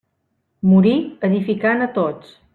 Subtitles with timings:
[0.69, 0.95] Morí
[1.29, 2.35] edificant a tots.